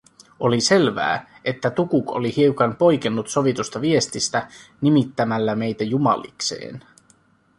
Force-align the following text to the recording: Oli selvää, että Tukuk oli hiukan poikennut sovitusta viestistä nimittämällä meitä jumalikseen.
Oli 0.39 0.61
selvää, 0.61 1.39
että 1.45 1.69
Tukuk 1.71 2.11
oli 2.11 2.35
hiukan 2.35 2.75
poikennut 2.75 3.27
sovitusta 3.29 3.81
viestistä 3.81 4.47
nimittämällä 4.81 5.55
meitä 5.55 5.83
jumalikseen. 5.83 6.83